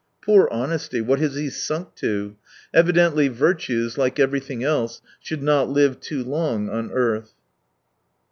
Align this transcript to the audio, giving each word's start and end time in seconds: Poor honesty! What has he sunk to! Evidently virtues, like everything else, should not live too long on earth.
Poor 0.25 0.49
honesty! 0.51 0.99
What 0.99 1.19
has 1.19 1.35
he 1.35 1.51
sunk 1.51 1.93
to! 1.97 2.35
Evidently 2.73 3.27
virtues, 3.27 3.99
like 3.99 4.17
everything 4.19 4.63
else, 4.63 4.99
should 5.19 5.43
not 5.43 5.69
live 5.69 5.99
too 5.99 6.23
long 6.23 6.69
on 6.69 6.89
earth. 6.91 7.35